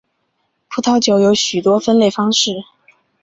[0.67, 2.63] 葡萄酒有许多分类方式。